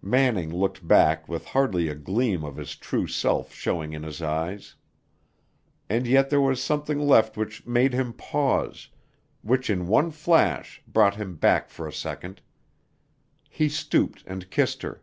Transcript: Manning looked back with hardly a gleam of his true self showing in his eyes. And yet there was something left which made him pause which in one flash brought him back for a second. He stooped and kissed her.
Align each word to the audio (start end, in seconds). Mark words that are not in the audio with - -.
Manning 0.00 0.48
looked 0.50 0.88
back 0.88 1.28
with 1.28 1.44
hardly 1.44 1.90
a 1.90 1.94
gleam 1.94 2.44
of 2.44 2.56
his 2.56 2.76
true 2.76 3.06
self 3.06 3.52
showing 3.52 3.92
in 3.92 4.04
his 4.04 4.22
eyes. 4.22 4.74
And 5.86 6.06
yet 6.06 6.30
there 6.30 6.40
was 6.40 6.62
something 6.62 6.98
left 6.98 7.36
which 7.36 7.66
made 7.66 7.92
him 7.92 8.14
pause 8.14 8.88
which 9.42 9.68
in 9.68 9.86
one 9.86 10.10
flash 10.10 10.80
brought 10.88 11.16
him 11.16 11.36
back 11.36 11.68
for 11.68 11.86
a 11.86 11.92
second. 11.92 12.40
He 13.50 13.68
stooped 13.68 14.24
and 14.26 14.48
kissed 14.50 14.80
her. 14.80 15.02